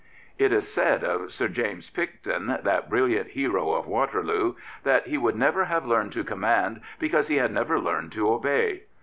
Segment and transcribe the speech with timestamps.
[0.39, 5.35] It was said of Sir James Picton, that brilliant hero of Waterloo, that he would
[5.35, 8.85] never have learned to command because he had never learned to obey.